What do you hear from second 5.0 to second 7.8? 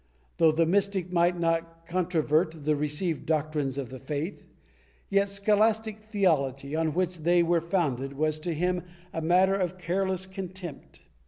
yet scholastic theology, on which they were